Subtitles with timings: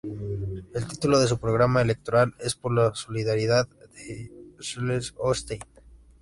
[0.73, 3.67] El título de su programa electoral es "Por la solidaridad
[4.07, 5.61] en Schleswig-Holstein.